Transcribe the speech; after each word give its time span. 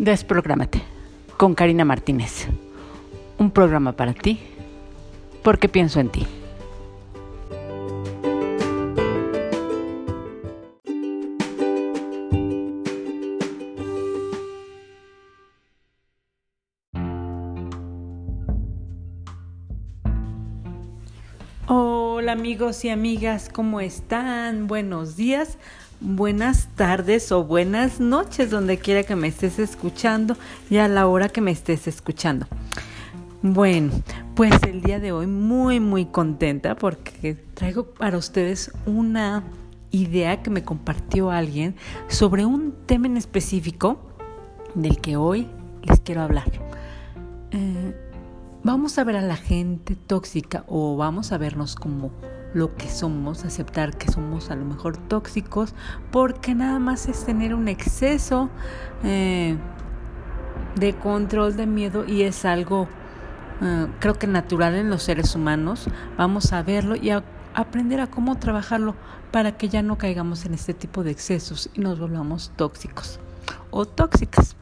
Desprográmate 0.00 0.80
con 1.36 1.54
Karina 1.54 1.84
Martínez. 1.84 2.46
Un 3.36 3.50
programa 3.50 3.92
para 3.92 4.14
ti 4.14 4.40
porque 5.42 5.68
pienso 5.68 6.00
en 6.00 6.08
ti. 6.08 6.26
Hola 22.20 22.32
amigos 22.32 22.84
y 22.84 22.90
amigas, 22.90 23.48
¿cómo 23.50 23.80
están? 23.80 24.66
Buenos 24.66 25.16
días 25.16 25.56
buenas 26.00 26.68
tardes 26.76 27.32
o 27.32 27.44
buenas 27.44 27.98
noches 27.98 28.50
donde 28.50 28.76
quiera 28.76 29.04
que 29.04 29.16
me 29.16 29.28
estés 29.28 29.58
escuchando 29.58 30.36
y 30.68 30.76
a 30.76 30.86
la 30.86 31.06
hora 31.06 31.30
que 31.30 31.40
me 31.40 31.50
estés 31.50 31.88
escuchando. 31.88 32.46
Bueno, 33.40 33.92
pues 34.34 34.52
el 34.64 34.82
día 34.82 35.00
de 35.00 35.12
hoy 35.12 35.28
muy 35.28 35.80
muy 35.80 36.04
contenta 36.04 36.74
porque 36.74 37.38
traigo 37.54 37.86
para 37.86 38.18
ustedes 38.18 38.70
una 38.84 39.42
idea 39.90 40.42
que 40.42 40.50
me 40.50 40.62
compartió 40.62 41.30
alguien 41.30 41.74
sobre 42.08 42.44
un 42.44 42.74
tema 42.84 43.06
en 43.06 43.16
específico 43.16 43.98
del 44.74 45.00
que 45.00 45.16
hoy 45.16 45.48
les 45.84 46.00
quiero 46.00 46.20
hablar. 46.20 46.52
Eh, 47.52 48.09
vamos 48.62 48.98
a 48.98 49.04
ver 49.04 49.16
a 49.16 49.22
la 49.22 49.36
gente 49.36 49.96
tóxica 49.96 50.64
o 50.66 50.96
vamos 50.96 51.32
a 51.32 51.38
vernos 51.38 51.76
como 51.76 52.10
lo 52.52 52.74
que 52.76 52.88
somos, 52.88 53.44
aceptar 53.44 53.96
que 53.96 54.10
somos 54.10 54.50
a 54.50 54.56
lo 54.56 54.64
mejor 54.64 54.96
tóxicos, 54.96 55.74
porque 56.10 56.54
nada 56.54 56.78
más 56.78 57.06
es 57.06 57.24
tener 57.24 57.54
un 57.54 57.68
exceso 57.68 58.50
eh, 59.04 59.56
de 60.76 60.94
control 60.94 61.56
de 61.56 61.66
miedo 61.66 62.04
y 62.06 62.22
es 62.22 62.44
algo 62.44 62.88
eh, 63.62 63.86
creo 63.98 64.14
que 64.14 64.26
natural 64.26 64.74
en 64.74 64.90
los 64.90 65.02
seres 65.02 65.34
humanos. 65.34 65.86
Vamos 66.16 66.52
a 66.52 66.62
verlo 66.62 66.96
y 66.96 67.10
aprender 67.54 68.00
a 68.00 68.08
cómo 68.08 68.38
trabajarlo 68.38 68.94
para 69.30 69.56
que 69.56 69.68
ya 69.68 69.82
no 69.82 69.98
caigamos 69.98 70.44
en 70.44 70.54
este 70.54 70.74
tipo 70.74 71.04
de 71.04 71.10
excesos 71.10 71.70
y 71.74 71.80
nos 71.80 71.98
volvamos 71.98 72.52
tóxicos 72.56 73.20
o 73.70 73.86
tóxicas. 73.86 74.56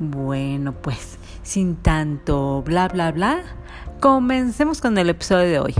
Bueno, 0.00 0.80
pues 0.80 1.18
sin 1.42 1.74
tanto 1.74 2.62
bla 2.62 2.86
bla 2.86 3.10
bla, 3.10 3.42
comencemos 3.98 4.80
con 4.80 4.96
el 4.96 5.10
episodio 5.10 5.48
de 5.48 5.58
hoy. 5.58 5.74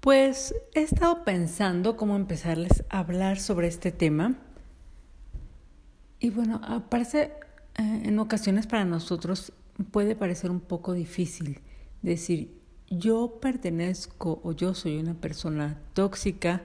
Pues 0.00 0.54
he 0.74 0.82
estado 0.82 1.24
pensando 1.24 1.96
cómo 1.96 2.14
empezarles 2.14 2.84
a 2.90 2.98
hablar 2.98 3.40
sobre 3.40 3.68
este 3.68 3.90
tema. 3.90 4.34
Y 6.20 6.28
bueno, 6.28 6.60
parece, 6.90 7.32
eh, 7.78 8.02
en 8.04 8.18
ocasiones 8.18 8.66
para 8.66 8.84
nosotros 8.84 9.54
puede 9.90 10.14
parecer 10.14 10.50
un 10.50 10.60
poco 10.60 10.92
difícil 10.92 11.60
decir 12.02 12.54
yo 12.88 13.38
pertenezco 13.40 14.40
o 14.44 14.52
yo 14.52 14.74
soy 14.74 14.98
una 14.98 15.14
persona 15.14 15.78
tóxica 15.94 16.62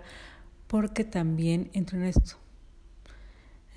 porque 0.71 1.03
también 1.03 1.69
entro 1.73 1.97
en 1.97 2.05
esto. 2.05 2.37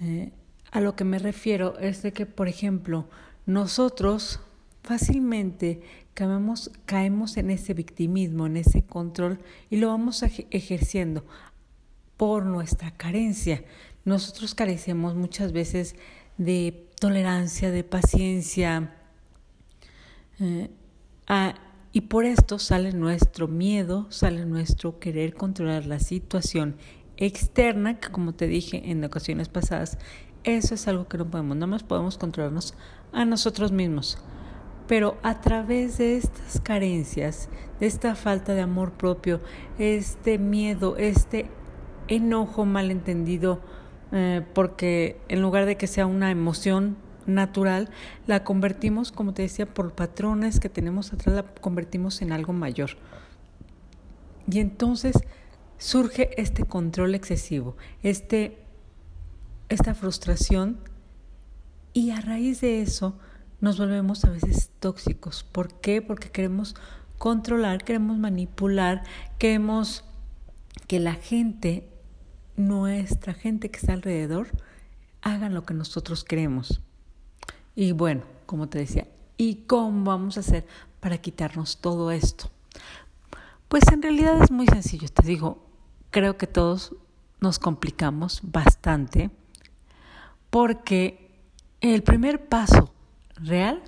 Eh, 0.01 0.31
a 0.71 0.81
lo 0.81 0.95
que 0.95 1.03
me 1.03 1.19
refiero 1.19 1.77
es 1.81 2.03
de 2.03 2.13
que, 2.13 2.25
por 2.25 2.47
ejemplo, 2.47 3.09
nosotros 3.47 4.39
fácilmente 4.85 5.81
caemos, 6.15 7.37
en 7.37 7.51
ese 7.51 7.75
victimismo, 7.75 8.47
en 8.47 8.59
ese 8.59 8.85
control 8.85 9.41
y 9.71 9.79
lo 9.79 9.89
vamos 9.89 10.23
ejerciendo 10.23 11.27
por 12.17 12.47
nuestra 12.47 12.93
carencia. 12.93 13.65
Nosotros 14.05 14.55
carecemos 14.55 15.17
muchas 15.17 15.51
veces 15.51 15.97
de 16.39 16.89
tolerancia, 17.01 17.73
de 17.73 17.83
paciencia, 17.83 18.95
eh, 20.39 20.71
y 21.95 22.01
por 22.01 22.25
esto 22.25 22.59
sale 22.59 22.93
nuestro 22.93 23.47
miedo, 23.47 24.07
sale 24.11 24.45
nuestro 24.47 24.99
querer 24.99 25.33
controlar 25.33 25.87
la 25.87 26.01
situación 26.01 26.75
externa, 27.17 28.01
que 28.01 28.11
como 28.11 28.35
te 28.35 28.49
dije 28.49 28.91
en 28.91 29.05
ocasiones 29.05 29.49
pasadas, 29.49 29.97
eso 30.43 30.75
es 30.75 30.89
algo 30.89 31.07
que 31.07 31.19
no 31.19 31.31
podemos, 31.31 31.57
no 31.57 31.69
más 31.69 31.85
podemos 31.85 32.19
controlarnos 32.19 32.75
a 33.13 33.25
nosotros 33.25 33.71
mismos. 33.71 34.19
Pero 34.89 35.19
a 35.23 35.41
través 35.41 35.99
de 35.99 36.17
estas 36.17 36.61
carencias, 36.61 37.49
de 37.79 37.87
esta 37.87 38.17
falta 38.17 38.55
de 38.55 38.63
amor 38.63 38.95
propio, 38.95 39.41
este 39.79 40.37
miedo, 40.37 40.97
este 40.97 41.49
enojo 42.09 42.65
malentendido, 42.65 43.61
eh, 44.11 44.45
porque 44.53 45.21
en 45.29 45.41
lugar 45.41 45.65
de 45.65 45.77
que 45.77 45.87
sea 45.87 46.07
una 46.07 46.33
emoción 46.33 46.97
natural, 47.27 47.91
la 48.27 48.45
convertimos, 48.45 49.13
como 49.13 49.35
te 49.35 49.43
decía, 49.43 49.67
por 49.67 49.95
patrones 49.95 50.61
que 50.61 50.69
tenemos 50.69 51.13
atrás, 51.13 51.35
la 51.35 51.43
convertimos 51.43 52.23
en 52.23 52.33
algo 52.33 52.53
mayor. 52.53 52.91
Y 54.51 54.61
entonces 54.61 55.17
surge 55.79 56.41
este 56.41 56.65
control 56.65 57.15
excesivo, 57.15 57.77
este, 58.03 58.59
esta 59.69 59.95
frustración, 59.95 60.79
y 61.93 62.11
a 62.11 62.21
raíz 62.21 62.61
de 62.61 62.83
eso, 62.83 63.17
nos 63.61 63.79
volvemos 63.79 64.25
a 64.25 64.31
veces 64.31 64.71
tóxicos. 64.81 65.45
¿Por 65.45 65.81
qué? 65.81 66.03
Porque 66.03 66.29
queremos 66.29 66.75
controlar, 67.19 67.85
queremos 67.85 68.19
manipular, 68.19 69.05
queremos 69.39 70.05
que 70.87 70.99
la 71.01 71.15
gente, 71.15 71.89
nuestra 72.57 73.33
gente 73.33 73.71
que 73.71 73.79
está 73.79 73.93
alrededor, 73.93 74.49
hagan 75.23 75.55
lo 75.55 75.65
que 75.65 75.73
nosotros 75.73 76.25
queremos. 76.25 76.83
Y 77.75 77.93
bueno, 77.93 78.23
como 78.47 78.69
te 78.69 78.79
decía, 78.79 79.09
¿y 79.37 79.65
cómo 79.67 80.05
vamos 80.05 80.37
a 80.37 80.41
hacer 80.41 80.67
para 81.01 81.19
quitarnos 81.19 81.79
todo 81.79 82.11
esto? 82.11 82.51
Pues 83.69 83.85
en 83.93 84.03
realidad 84.03 84.43
es 84.43 84.51
muy 84.51 84.67
sencillo, 84.67 85.09
te 85.09 85.27
digo, 85.27 85.59
creo 86.11 86.37
que 86.37 86.47
todos 86.47 86.95
nos 87.41 87.59
complicamos 87.59 88.41
bastante 88.43 89.31
porque 90.51 91.31
el 91.81 92.03
primer 92.03 92.49
paso 92.49 92.93
real 93.37 93.83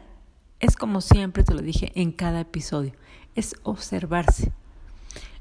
es 0.59 0.77
como 0.77 1.01
siempre 1.01 1.45
te 1.45 1.55
lo 1.55 1.63
dije 1.63 1.93
en 1.95 2.13
cada 2.13 2.41
episodio, 2.41 2.93
es 3.35 3.55
observarse. 3.63 4.53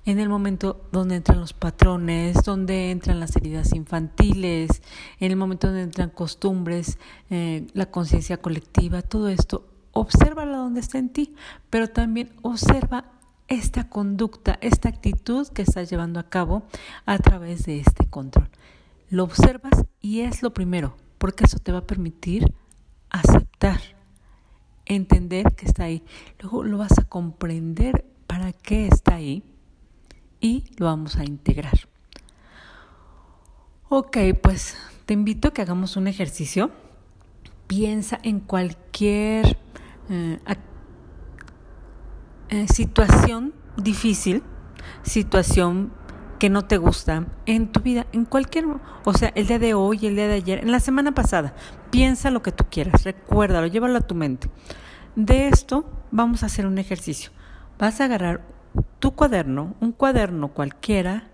En 0.05 0.19
el 0.19 0.29
momento 0.29 0.87
donde 0.91 1.15
entran 1.15 1.39
los 1.39 1.53
patrones, 1.53 2.43
donde 2.43 2.91
entran 2.91 3.19
las 3.19 3.35
heridas 3.35 3.73
infantiles, 3.73 4.83
en 5.19 5.31
el 5.31 5.37
momento 5.37 5.67
donde 5.67 5.81
entran 5.81 6.11
costumbres, 6.11 6.99
eh, 7.31 7.65
la 7.73 7.87
conciencia 7.87 8.37
colectiva, 8.37 9.01
todo 9.01 9.29
esto, 9.29 9.67
obsérvala 9.93 10.57
donde 10.57 10.81
está 10.81 10.99
en 10.99 11.09
ti, 11.09 11.33
pero 11.71 11.89
también 11.89 12.29
observa 12.43 13.05
esta 13.47 13.89
conducta, 13.89 14.59
esta 14.61 14.89
actitud 14.89 15.47
que 15.47 15.63
estás 15.63 15.89
llevando 15.89 16.19
a 16.19 16.29
cabo 16.29 16.63
a 17.07 17.17
través 17.17 17.65
de 17.65 17.79
este 17.79 18.05
control. 18.05 18.49
Lo 19.09 19.23
observas 19.23 19.85
y 20.01 20.21
es 20.21 20.43
lo 20.43 20.53
primero, 20.53 20.97
porque 21.17 21.45
eso 21.45 21.57
te 21.57 21.71
va 21.71 21.79
a 21.79 21.87
permitir 21.87 22.53
aceptar 23.09 23.81
entender 24.85 25.55
que 25.55 25.65
está 25.65 25.85
ahí. 25.85 26.03
Luego 26.39 26.63
lo 26.63 26.77
vas 26.77 26.97
a 26.99 27.03
comprender 27.03 28.05
para 28.27 28.53
qué 28.53 28.87
está 28.87 29.15
ahí 29.15 29.43
y 30.39 30.63
lo 30.77 30.87
vamos 30.87 31.15
a 31.17 31.23
integrar. 31.23 31.87
Ok, 33.89 34.17
pues 34.41 34.75
te 35.05 35.13
invito 35.13 35.49
a 35.49 35.53
que 35.53 35.61
hagamos 35.61 35.95
un 35.95 36.07
ejercicio. 36.07 36.71
Piensa 37.67 38.19
en 38.23 38.39
cualquier 38.39 39.57
eh, 40.09 40.39
eh, 42.49 42.67
situación 42.67 43.53
difícil, 43.77 44.43
situación 45.03 45.91
que 46.39 46.49
no 46.49 46.63
te 46.63 46.77
gusta 46.77 47.25
en 47.45 47.71
tu 47.71 47.79
vida, 47.79 48.07
en 48.11 48.25
cualquier, 48.25 48.65
o 49.03 49.13
sea, 49.13 49.29
el 49.35 49.47
día 49.47 49.59
de 49.59 49.73
hoy, 49.73 50.05
el 50.05 50.15
día 50.15 50.27
de 50.27 50.35
ayer, 50.35 50.59
en 50.59 50.71
la 50.71 50.79
semana 50.79 51.13
pasada, 51.13 51.55
piensa 51.91 52.29
lo 52.29 52.41
que 52.41 52.51
tú 52.51 52.65
quieras, 52.69 53.03
recuérdalo, 53.03 53.67
llévalo 53.67 53.97
a 53.97 54.01
tu 54.01 54.15
mente. 54.15 54.49
De 55.15 55.47
esto 55.47 55.89
vamos 56.11 56.43
a 56.43 56.47
hacer 56.47 56.65
un 56.65 56.77
ejercicio. 56.77 57.31
Vas 57.79 58.01
a 58.01 58.05
agarrar 58.05 58.41
tu 58.99 59.15
cuaderno, 59.15 59.75
un 59.79 59.91
cuaderno 59.91 60.49
cualquiera, 60.49 61.27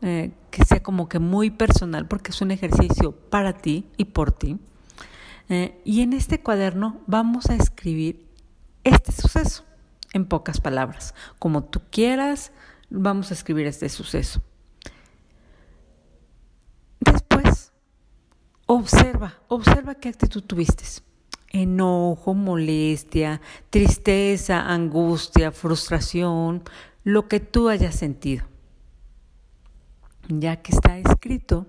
eh, 0.00 0.32
que 0.50 0.64
sea 0.64 0.82
como 0.82 1.08
que 1.08 1.18
muy 1.18 1.50
personal, 1.50 2.06
porque 2.08 2.30
es 2.30 2.40
un 2.40 2.50
ejercicio 2.50 3.12
para 3.12 3.52
ti 3.54 3.86
y 3.96 4.06
por 4.06 4.32
ti. 4.32 4.58
Eh, 5.48 5.80
y 5.84 6.02
en 6.02 6.12
este 6.12 6.40
cuaderno 6.40 7.00
vamos 7.06 7.50
a 7.50 7.54
escribir 7.54 8.26
este 8.84 9.12
suceso, 9.12 9.64
en 10.12 10.26
pocas 10.26 10.60
palabras, 10.60 11.14
como 11.38 11.64
tú 11.64 11.80
quieras, 11.90 12.52
vamos 12.90 13.30
a 13.30 13.34
escribir 13.34 13.66
este 13.66 13.88
suceso. 13.88 14.42
Después, 17.00 17.72
observa, 18.66 19.34
observa 19.48 19.94
qué 19.94 20.08
actitud 20.08 20.42
tuviste. 20.42 20.84
Enojo, 21.52 22.34
molestia, 22.34 23.40
tristeza, 23.70 24.72
angustia, 24.72 25.52
frustración, 25.52 26.62
lo 27.04 27.28
que 27.28 27.40
tú 27.40 27.68
hayas 27.68 27.94
sentido. 27.94 28.44
ya 30.28 30.56
que 30.62 30.72
está 30.72 30.98
escrito, 30.98 31.66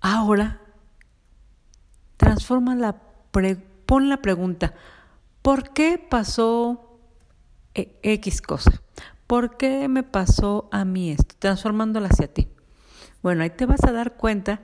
ahora 0.00 0.60
transforma 2.16 2.74
la 2.74 2.96
pon 3.86 4.08
la 4.08 4.22
pregunta, 4.22 4.74
¿por 5.42 5.72
qué 5.72 5.98
pasó 5.98 6.98
e, 7.74 7.98
X 8.02 8.40
cosa? 8.40 8.82
¿Por 9.26 9.56
qué 9.56 9.88
me 9.88 10.02
pasó 10.02 10.68
a 10.70 10.84
mí 10.84 11.10
esto? 11.10 11.34
Transformándola 11.38 12.08
hacia 12.08 12.32
ti. 12.32 12.48
Bueno, 13.22 13.42
ahí 13.42 13.50
te 13.50 13.66
vas 13.66 13.82
a 13.84 13.92
dar 13.92 14.16
cuenta 14.16 14.60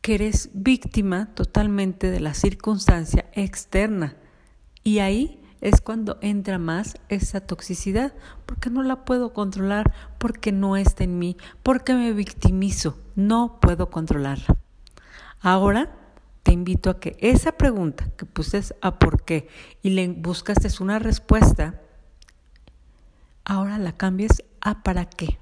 que 0.00 0.14
eres 0.14 0.50
víctima 0.52 1.34
totalmente 1.34 2.10
de 2.10 2.20
la 2.20 2.34
circunstancia 2.34 3.26
externa. 3.32 4.16
Y 4.84 5.00
ahí 5.00 5.40
es 5.60 5.80
cuando 5.80 6.18
entra 6.20 6.58
más 6.58 6.96
esa 7.08 7.40
toxicidad, 7.40 8.14
porque 8.46 8.70
no 8.70 8.82
la 8.82 9.04
puedo 9.04 9.32
controlar, 9.32 9.92
porque 10.18 10.52
no 10.52 10.76
está 10.76 11.04
en 11.04 11.18
mí, 11.18 11.36
porque 11.62 11.94
me 11.94 12.12
victimizo, 12.12 12.98
no 13.16 13.58
puedo 13.60 13.90
controlarla. 13.90 14.56
Ahora 15.40 15.94
te 16.42 16.52
invito 16.52 16.90
a 16.90 17.00
que 17.00 17.16
esa 17.20 17.52
pregunta 17.52 18.08
que 18.16 18.24
pusiste 18.24 18.74
a 18.80 18.98
por 18.98 19.24
qué 19.24 19.48
y 19.82 19.90
le 19.90 20.08
buscaste 20.08 20.68
una 20.82 20.98
respuesta, 20.98 21.80
ahora 23.44 23.78
la 23.78 23.92
cambies 23.92 24.44
a 24.60 24.82
para 24.82 25.04
qué. 25.04 25.38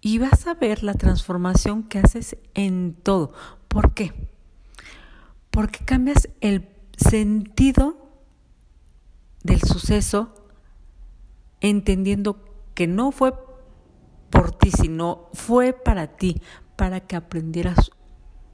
Y 0.00 0.18
vas 0.18 0.46
a 0.46 0.54
ver 0.54 0.82
la 0.82 0.94
transformación 0.94 1.82
que 1.82 1.98
haces 1.98 2.36
en 2.54 2.94
todo. 2.94 3.32
¿Por 3.68 3.92
qué? 3.92 4.12
Porque 5.50 5.84
cambias 5.84 6.28
el 6.40 6.68
sentido 6.96 7.96
del 9.42 9.60
suceso 9.60 10.34
entendiendo 11.60 12.42
que 12.74 12.86
no 12.86 13.10
fue 13.10 13.34
por 14.30 14.52
ti, 14.52 14.70
sino 14.70 15.28
fue 15.32 15.72
para 15.72 16.06
ti, 16.06 16.40
para 16.76 17.00
que 17.00 17.16
aprendieras 17.16 17.90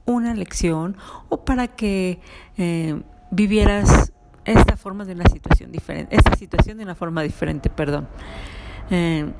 una 0.05 0.33
lección 0.33 0.97
o 1.29 1.45
para 1.45 1.67
que 1.67 2.19
eh, 2.57 3.01
vivieras 3.31 4.11
esta 4.45 4.77
forma 4.77 5.05
de 5.05 5.13
una 5.13 5.25
situación 5.25 5.71
diferente, 5.71 6.15
esta 6.15 6.35
situación 6.35 6.77
de 6.77 6.83
una 6.83 6.95
forma 6.95 7.21
diferente, 7.21 7.69
perdón. 7.69 8.07
Eh, 8.89 9.31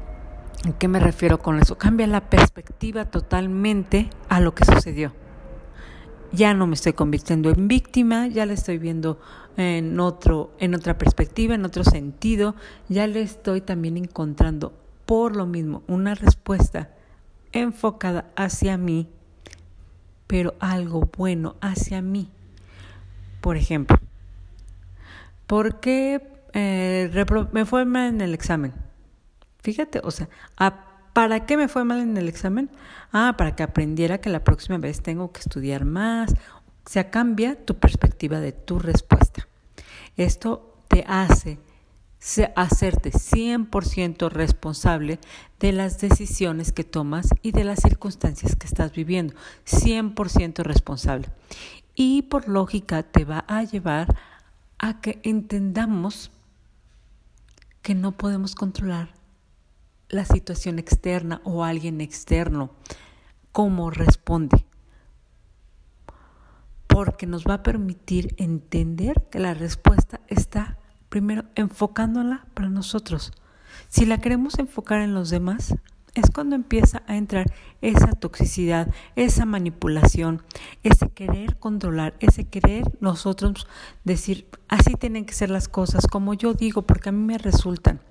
¿A 0.65 0.77
qué 0.77 0.87
me 0.87 0.99
refiero 0.99 1.39
con 1.39 1.59
eso? 1.59 1.77
Cambia 1.77 2.07
la 2.07 2.29
perspectiva 2.29 3.05
totalmente 3.05 4.09
a 4.29 4.39
lo 4.39 4.55
que 4.55 4.65
sucedió. 4.65 5.13
Ya 6.31 6.53
no 6.53 6.67
me 6.67 6.75
estoy 6.75 6.93
convirtiendo 6.93 7.49
en 7.49 7.67
víctima, 7.67 8.27
ya 8.27 8.45
le 8.45 8.53
estoy 8.53 8.77
viendo 8.77 9.19
en 9.55 9.99
otro, 9.99 10.51
en 10.59 10.75
otra 10.75 10.97
perspectiva, 10.97 11.55
en 11.55 11.65
otro 11.65 11.83
sentido, 11.83 12.55
ya 12.89 13.07
le 13.07 13.21
estoy 13.21 13.61
también 13.61 13.97
encontrando 13.97 14.73
por 15.05 15.35
lo 15.35 15.45
mismo 15.45 15.83
una 15.87 16.15
respuesta 16.15 16.89
enfocada 17.53 18.25
hacia 18.35 18.77
mí 18.77 19.07
pero 20.27 20.55
algo 20.59 21.09
bueno 21.17 21.55
hacia 21.61 22.01
mí. 22.01 22.29
Por 23.41 23.55
ejemplo, 23.55 23.97
¿por 25.47 25.79
qué 25.79 26.21
eh, 26.53 27.25
me 27.53 27.65
fue 27.65 27.85
mal 27.85 28.09
en 28.09 28.21
el 28.21 28.33
examen? 28.33 28.73
Fíjate, 29.67 29.99
o 30.01 30.11
sea, 30.11 30.29
¿para 31.11 31.45
qué 31.45 31.57
me 31.57 31.67
fue 31.67 31.83
mal 31.83 31.99
en 31.99 32.15
el 32.15 32.29
examen? 32.29 32.69
Ah, 33.11 33.35
para 33.37 33.53
que 33.53 33.63
aprendiera 33.63 34.21
que 34.21 34.29
la 34.29 34.45
próxima 34.45 34.77
vez 34.77 35.01
tengo 35.01 35.33
que 35.33 35.41
estudiar 35.41 35.83
más. 35.83 36.31
O 36.31 36.89
sea, 36.89 37.09
cambia 37.09 37.65
tu 37.65 37.77
perspectiva 37.77 38.39
de 38.39 38.53
tu 38.53 38.79
respuesta. 38.79 39.45
Esto 40.15 40.73
te 40.87 41.03
hace 41.05 41.59
hacerte 42.55 43.11
100% 43.11 44.29
responsable 44.29 45.19
de 45.59 45.73
las 45.73 45.99
decisiones 45.99 46.71
que 46.71 46.85
tomas 46.85 47.27
y 47.41 47.51
de 47.51 47.65
las 47.65 47.81
circunstancias 47.81 48.55
que 48.55 48.67
estás 48.67 48.93
viviendo. 48.93 49.33
100% 49.65 50.63
responsable. 50.63 51.27
Y 51.93 52.21
por 52.21 52.47
lógica 52.47 53.03
te 53.03 53.25
va 53.25 53.43
a 53.49 53.63
llevar 53.63 54.15
a 54.79 55.01
que 55.01 55.19
entendamos 55.23 56.31
que 57.81 57.95
no 57.95 58.13
podemos 58.13 58.55
controlar 58.55 59.16
la 60.09 60.25
situación 60.25 60.79
externa 60.79 61.41
o 61.43 61.63
alguien 61.63 62.01
externo, 62.01 62.71
cómo 63.51 63.89
responde. 63.89 64.65
Porque 66.87 67.27
nos 67.27 67.45
va 67.45 67.55
a 67.55 67.63
permitir 67.63 68.33
entender 68.37 69.27
que 69.29 69.39
la 69.39 69.53
respuesta 69.53 70.21
está 70.27 70.77
primero 71.09 71.45
enfocándola 71.55 72.47
para 72.53 72.69
nosotros. 72.69 73.31
Si 73.89 74.05
la 74.05 74.19
queremos 74.19 74.59
enfocar 74.59 75.01
en 75.01 75.13
los 75.13 75.29
demás, 75.29 75.75
es 76.15 76.31
cuando 76.31 76.55
empieza 76.55 77.03
a 77.05 77.15
entrar 77.15 77.53
esa 77.81 78.11
toxicidad, 78.13 78.91
esa 79.15 79.45
manipulación, 79.45 80.41
ese 80.83 81.09
querer 81.09 81.57
controlar, 81.57 82.15
ese 82.19 82.45
querer 82.45 82.85
nosotros 83.01 83.67
decir, 84.03 84.47
así 84.67 84.95
tienen 84.95 85.25
que 85.25 85.33
ser 85.33 85.51
las 85.51 85.67
cosas, 85.67 86.07
como 86.07 86.33
yo 86.33 86.53
digo, 86.53 86.81
porque 86.83 87.09
a 87.09 87.11
mí 87.11 87.23
me 87.23 87.37
resultan. 87.37 88.01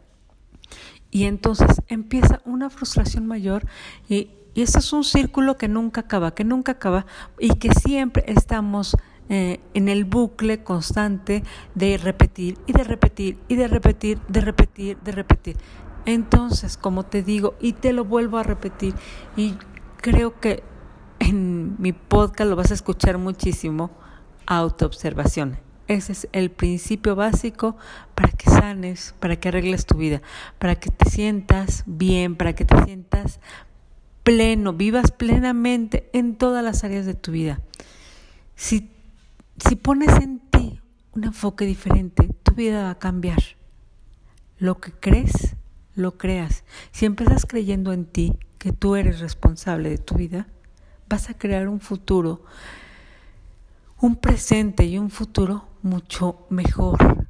Y 1.16 1.24
entonces 1.24 1.80
empieza 1.88 2.42
una 2.44 2.68
frustración 2.68 3.26
mayor 3.26 3.66
y, 4.06 4.28
y 4.52 4.60
eso 4.60 4.80
es 4.80 4.92
un 4.92 5.02
círculo 5.02 5.56
que 5.56 5.66
nunca 5.66 6.02
acaba, 6.02 6.34
que 6.34 6.44
nunca 6.44 6.72
acaba 6.72 7.06
y 7.38 7.54
que 7.54 7.72
siempre 7.72 8.22
estamos 8.26 8.94
eh, 9.30 9.60
en 9.72 9.88
el 9.88 10.04
bucle 10.04 10.62
constante 10.62 11.42
de 11.74 11.96
repetir 11.96 12.58
y 12.66 12.74
de 12.74 12.84
repetir 12.84 13.38
y 13.48 13.56
de 13.56 13.66
repetir, 13.66 14.18
de 14.28 14.40
repetir, 14.42 14.98
de 14.98 15.12
repetir. 15.12 15.56
Entonces, 16.04 16.76
como 16.76 17.04
te 17.04 17.22
digo, 17.22 17.54
y 17.62 17.72
te 17.72 17.94
lo 17.94 18.04
vuelvo 18.04 18.36
a 18.36 18.42
repetir, 18.42 18.92
y 19.38 19.54
creo 19.96 20.38
que 20.38 20.64
en 21.18 21.80
mi 21.80 21.94
podcast 21.94 22.50
lo 22.50 22.56
vas 22.56 22.72
a 22.72 22.74
escuchar 22.74 23.16
muchísimo, 23.16 23.90
autoobservación. 24.44 25.65
Ese 25.88 26.12
es 26.12 26.28
el 26.32 26.50
principio 26.50 27.14
básico 27.14 27.76
para 28.14 28.30
que 28.32 28.50
sanes, 28.50 29.14
para 29.20 29.36
que 29.36 29.48
arregles 29.48 29.86
tu 29.86 29.96
vida, 29.96 30.22
para 30.58 30.74
que 30.76 30.90
te 30.90 31.08
sientas 31.08 31.84
bien, 31.86 32.36
para 32.36 32.54
que 32.54 32.64
te 32.64 32.82
sientas 32.84 33.40
pleno, 34.24 34.72
vivas 34.72 35.12
plenamente 35.12 36.10
en 36.12 36.36
todas 36.36 36.64
las 36.64 36.82
áreas 36.82 37.06
de 37.06 37.14
tu 37.14 37.30
vida. 37.30 37.60
Si 38.56 38.90
si 39.64 39.74
pones 39.74 40.14
en 40.20 40.38
ti 40.38 40.80
un 41.14 41.24
enfoque 41.24 41.64
diferente, 41.64 42.28
tu 42.42 42.54
vida 42.54 42.84
va 42.84 42.90
a 42.90 42.98
cambiar. 42.98 43.42
Lo 44.58 44.80
que 44.80 44.92
crees, 44.92 45.56
lo 45.94 46.18
creas. 46.18 46.64
Si 46.92 47.06
empiezas 47.06 47.46
creyendo 47.46 47.92
en 47.92 48.04
ti, 48.04 48.38
que 48.58 48.72
tú 48.72 48.96
eres 48.96 49.20
responsable 49.20 49.88
de 49.88 49.98
tu 49.98 50.16
vida, 50.16 50.46
vas 51.08 51.30
a 51.30 51.38
crear 51.38 51.68
un 51.68 51.80
futuro, 51.80 52.42
un 54.00 54.16
presente 54.16 54.84
y 54.84 54.98
un 54.98 55.10
futuro 55.10 55.68
mucho 55.82 56.46
mejor, 56.50 57.28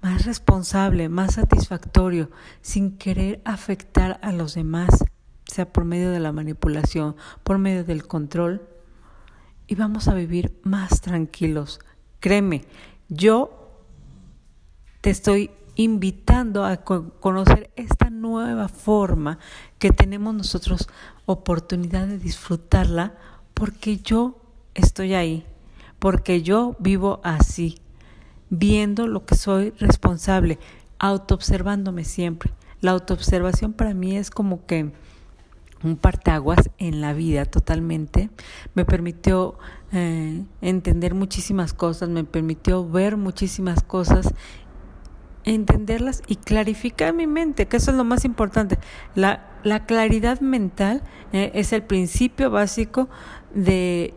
más 0.00 0.24
responsable, 0.24 1.08
más 1.08 1.34
satisfactorio, 1.34 2.30
sin 2.62 2.96
querer 2.96 3.42
afectar 3.44 4.18
a 4.22 4.32
los 4.32 4.54
demás, 4.54 5.04
sea 5.44 5.70
por 5.72 5.84
medio 5.84 6.10
de 6.10 6.20
la 6.20 6.32
manipulación, 6.32 7.16
por 7.42 7.58
medio 7.58 7.84
del 7.84 8.06
control 8.06 8.62
y 9.66 9.74
vamos 9.74 10.08
a 10.08 10.14
vivir 10.14 10.58
más 10.62 11.00
tranquilos. 11.00 11.80
Créeme, 12.20 12.64
yo 13.08 13.70
te 15.00 15.10
estoy 15.10 15.50
invitando 15.76 16.64
a 16.64 16.78
conocer 16.78 17.70
esta 17.76 18.10
nueva 18.10 18.68
forma 18.68 19.38
que 19.78 19.90
tenemos 19.90 20.34
nosotros 20.34 20.88
oportunidad 21.26 22.08
de 22.08 22.18
disfrutarla 22.18 23.14
porque 23.54 23.98
yo 23.98 24.40
estoy 24.74 25.14
ahí, 25.14 25.46
porque 25.98 26.42
yo 26.42 26.76
vivo 26.78 27.20
así, 27.24 27.78
viendo 28.50 29.06
lo 29.06 29.24
que 29.24 29.34
soy 29.34 29.70
responsable, 29.78 30.58
autoobservándome 30.98 32.04
siempre. 32.04 32.52
La 32.80 32.92
autoobservación 32.92 33.72
para 33.72 33.94
mí 33.94 34.16
es 34.16 34.30
como 34.30 34.64
que 34.66 34.92
un 35.82 35.96
partaguas 35.96 36.70
en 36.78 37.00
la 37.00 37.12
vida 37.12 37.44
totalmente. 37.44 38.30
Me 38.74 38.84
permitió 38.84 39.58
eh, 39.92 40.44
entender 40.60 41.14
muchísimas 41.14 41.72
cosas, 41.72 42.08
me 42.08 42.24
permitió 42.24 42.88
ver 42.88 43.16
muchísimas 43.16 43.82
cosas, 43.82 44.34
entenderlas 45.44 46.22
y 46.26 46.36
clarificar 46.36 47.14
mi 47.14 47.26
mente, 47.26 47.66
que 47.66 47.78
eso 47.78 47.90
es 47.90 47.96
lo 47.96 48.04
más 48.04 48.24
importante. 48.24 48.78
La, 49.14 49.46
la 49.64 49.86
claridad 49.86 50.40
mental 50.40 51.02
eh, 51.32 51.52
es 51.54 51.72
el 51.72 51.82
principio 51.82 52.50
básico 52.50 53.08
de, 53.54 54.14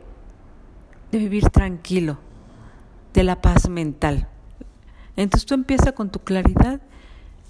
de 1.11 1.17
vivir 1.17 1.49
tranquilo, 1.49 2.19
de 3.13 3.23
la 3.23 3.41
paz 3.41 3.69
mental. 3.69 4.27
Entonces 5.15 5.45
tú 5.45 5.53
empiezas 5.53 5.93
con 5.93 6.09
tu 6.09 6.19
claridad 6.19 6.81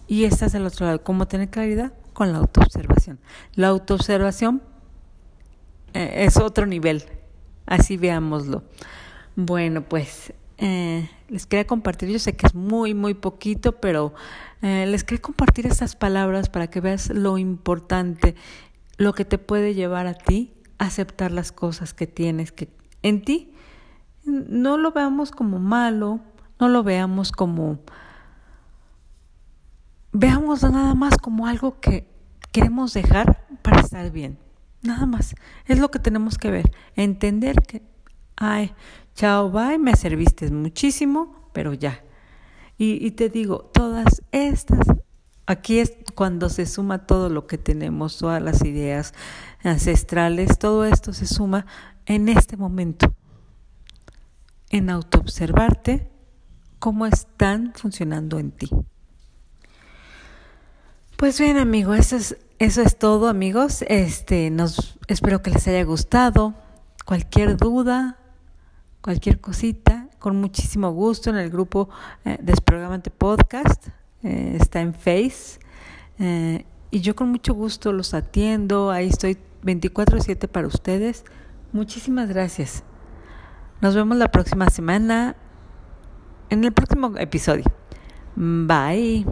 y 0.07 0.23
estás 0.23 0.51
del 0.51 0.65
otro 0.65 0.85
lado. 0.85 1.03
¿Cómo 1.03 1.27
tener 1.27 1.49
claridad? 1.49 1.93
con 2.13 2.31
la 2.31 2.39
autoobservación. 2.39 3.19
La 3.55 3.67
autoobservación 3.67 4.61
eh, 5.93 6.25
es 6.25 6.37
otro 6.37 6.65
nivel, 6.65 7.03
así 7.65 7.97
veámoslo. 7.97 8.63
Bueno, 9.35 9.83
pues 9.83 10.33
eh, 10.57 11.09
les 11.29 11.45
quería 11.45 11.65
compartir, 11.65 12.09
yo 12.09 12.19
sé 12.19 12.35
que 12.35 12.47
es 12.47 12.55
muy, 12.55 12.93
muy 12.93 13.13
poquito, 13.13 13.73
pero 13.73 14.13
eh, 14.61 14.85
les 14.87 15.03
quería 15.03 15.21
compartir 15.21 15.65
estas 15.67 15.95
palabras 15.95 16.49
para 16.49 16.67
que 16.67 16.81
veas 16.81 17.09
lo 17.09 17.37
importante, 17.37 18.35
lo 18.97 19.13
que 19.13 19.25
te 19.25 19.37
puede 19.37 19.73
llevar 19.73 20.07
a 20.07 20.13
ti 20.13 20.53
aceptar 20.77 21.31
las 21.31 21.51
cosas 21.51 21.93
que 21.93 22.07
tienes 22.07 22.51
que 22.51 22.69
en 23.03 23.23
ti. 23.23 23.50
No 24.25 24.77
lo 24.77 24.91
veamos 24.91 25.31
como 25.31 25.59
malo, 25.59 26.19
no 26.59 26.69
lo 26.69 26.83
veamos 26.83 27.31
como 27.31 27.79
veamos 30.13 30.63
nada 30.63 30.93
más 30.93 31.17
como 31.17 31.47
algo 31.47 31.79
que 31.79 32.07
queremos 32.51 32.93
dejar 32.93 33.45
para 33.61 33.81
estar 33.81 34.11
bien. 34.11 34.37
Nada 34.83 35.05
más. 35.05 35.35
Es 35.65 35.79
lo 35.79 35.91
que 35.91 35.99
tenemos 35.99 36.37
que 36.37 36.51
ver. 36.51 36.71
Entender 36.95 37.61
que, 37.61 37.81
ay, 38.35 38.73
chao, 39.15 39.49
bye, 39.51 39.77
me 39.77 39.95
serviste 39.95 40.49
muchísimo, 40.51 41.49
pero 41.53 41.73
ya. 41.73 42.03
Y, 42.77 43.05
y 43.05 43.11
te 43.11 43.29
digo, 43.29 43.69
todas 43.73 44.23
estas 44.31 44.87
Aquí 45.51 45.79
es 45.79 45.97
cuando 46.15 46.47
se 46.47 46.65
suma 46.65 47.05
todo 47.05 47.27
lo 47.27 47.45
que 47.45 47.57
tenemos, 47.57 48.17
todas 48.17 48.41
las 48.41 48.63
ideas 48.63 49.13
ancestrales, 49.63 50.57
todo 50.57 50.85
esto 50.85 51.11
se 51.11 51.25
suma 51.25 51.65
en 52.05 52.29
este 52.29 52.55
momento, 52.55 53.13
en 54.71 54.89
autoobservarte 54.89 56.09
cómo 56.79 57.05
están 57.05 57.73
funcionando 57.75 58.39
en 58.39 58.51
ti. 58.51 58.69
Pues 61.17 61.39
bien, 61.39 61.57
amigos, 61.57 61.99
eso 61.99 62.15
es, 62.15 62.37
eso 62.57 62.81
es 62.81 62.97
todo, 62.97 63.27
amigos. 63.27 63.83
Este, 63.87 64.49
nos 64.49 64.97
espero 65.07 65.43
que 65.43 65.51
les 65.51 65.67
haya 65.67 65.83
gustado. 65.83 66.55
Cualquier 67.05 67.57
duda, 67.57 68.17
cualquier 69.01 69.39
cosita, 69.39 70.07
con 70.17 70.37
muchísimo 70.37 70.91
gusto 70.91 71.29
en 71.29 71.35
el 71.35 71.49
grupo 71.49 71.89
eh, 72.25 72.37
Desprogramante 72.41 73.11
Podcast 73.11 73.89
eh, 74.23 74.57
está 74.59 74.81
en 74.81 74.93
Face. 74.93 75.59
Eh, 76.19 76.65
y 76.89 77.01
yo 77.01 77.15
con 77.15 77.29
mucho 77.29 77.53
gusto 77.53 77.93
los 77.93 78.13
atiendo, 78.13 78.91
ahí 78.91 79.07
estoy 79.07 79.37
24/7 79.63 80.47
para 80.47 80.67
ustedes. 80.67 81.25
Muchísimas 81.71 82.27
gracias. 82.29 82.83
Nos 83.81 83.95
vemos 83.95 84.15
la 84.17 84.27
próxima 84.27 84.69
semana 84.69 85.35
en 86.51 86.63
el 86.63 86.71
próximo 86.71 87.17
episodio. 87.17 87.65
Bye. 88.35 89.25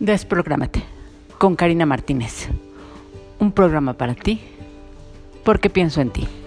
Desprográmate 0.00 0.82
con 1.38 1.54
Karina 1.54 1.86
Martínez. 1.86 2.48
Un 3.38 3.52
programa 3.52 3.92
para 3.92 4.16
ti 4.16 4.40
porque 5.44 5.70
pienso 5.70 6.00
en 6.00 6.10
ti. 6.10 6.39